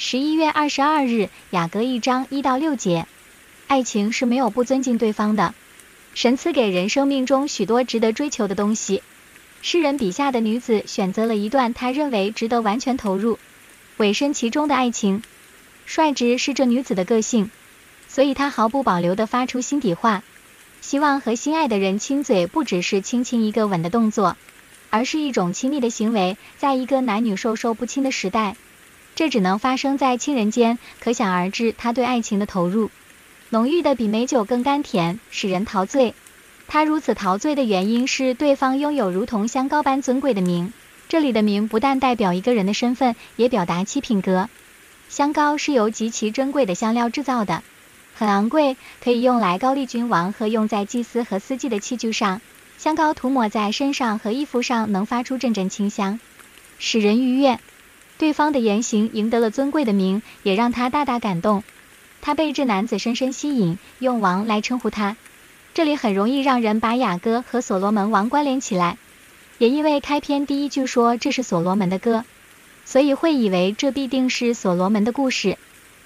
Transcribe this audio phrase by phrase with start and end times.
[0.00, 3.08] 十一月二十二日，雅歌一章一到六节，
[3.66, 5.56] 爱情是没有不尊敬对方的。
[6.14, 9.02] 神赐给人生命中许多值得追求的东西，
[9.60, 13.40] 诗人笔下的女子选择了一段她认为值得完全投入、
[13.96, 15.24] 委身其中的爱情。
[15.84, 17.50] 率直是这女子的个性，
[18.06, 20.22] 所以她毫不保留地发出心底话，
[20.80, 24.36] 希望和心爱的人亲嘴，不只是轻轻一个吻的动作，
[24.90, 26.36] 而是一种亲密的行为。
[26.56, 28.54] 在一个男女授受不亲的时代。
[29.18, 32.88] 这只能发生在亲人间，可想而知，他对爱情的投入，
[33.50, 36.14] 浓郁的比美酒更甘甜，使人陶醉。
[36.68, 40.72] 他如此陶醉的原因是对方拥有如同香膏般尊贵的名。
[41.08, 44.48] 这里的名不但代表一个人的身份，也表达其品格。
[45.08, 47.64] 香膏是由极其珍贵的香料制造的，
[48.14, 52.40] 很昂贵，可以用来高丽君王和用在祭司和司祭的器具上。
[52.76, 56.20] 香膏涂抹在身上和衣服上，能发出阵阵清香，
[56.78, 57.58] 使人愉悦。
[58.18, 61.62] 对方的言行赢得了尊贵的名，也让他大大感动。
[62.20, 65.16] 他被这男子深深吸引，用王来称呼他。
[65.72, 68.98] 这里很容易让人把雅歌和所罗门王关联起来，
[69.58, 72.24] 也因为开篇第一句说这是所罗门的歌，
[72.84, 75.56] 所以会以为这必定是所罗门的故事。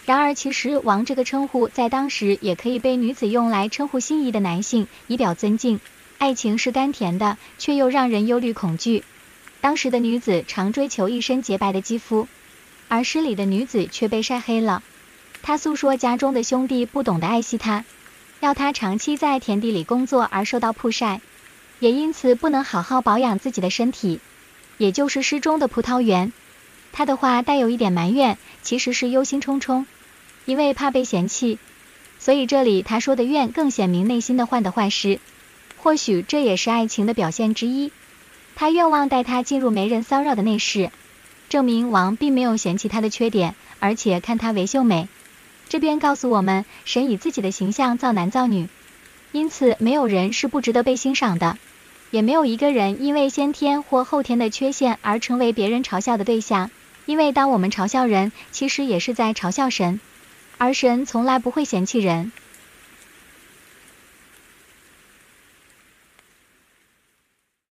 [0.05, 5.81] 然而，其实王这个称呼在当时也可以被女子用来称呼心仪的男性，以表尊敬。
[6.19, 9.03] 爱情是甘甜的，却又让人忧虑恐惧。
[9.63, 12.27] 当时的女子常追求一身洁白的肌肤，
[12.89, 14.83] 而诗里的女子却被晒黑了。
[15.41, 17.85] 她诉说家中的兄弟不懂得爱惜她，
[18.41, 21.21] 要她长期在田地里工作而受到曝晒，
[21.79, 24.19] 也因此不能好好保养自己的身体，
[24.79, 26.33] 也就是诗中的葡萄园。
[26.91, 29.87] 她的话带有一点埋怨，其实是忧心忡忡，
[30.45, 31.61] 因为怕被嫌弃，
[32.19, 35.21] 所以这里她说的怨更显明内心的患得患失。
[35.77, 37.93] 或许这也是爱情的表现之一。
[38.55, 40.91] 他愿望带他进入没人骚扰的内室，
[41.49, 45.09] 证明王并没有嫌弃他的缺点，而且看他为秀美。
[45.69, 48.69] 这边告诉我们，神以自己的形象造男造女，
[49.33, 51.57] 因此没有人是不值得被欣赏的，
[52.11, 56.71] 也没有一个人因为先天或后天的缺陷而成为别人嘲笑的对象。
[57.05, 59.99] 因为当我们嘲笑人，其实也是在嘲笑神，
[60.57, 62.31] 而神从来不会嫌弃人。